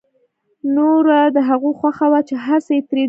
نوره 0.75 1.19
د 1.35 1.37
هغوی 1.49 1.73
خوښه 1.79 2.05
وه 2.11 2.19
چې 2.29 2.35
هر 2.45 2.59
څه 2.65 2.71
یې 2.77 2.81
ترې 2.87 2.91
جوړول 2.93 2.99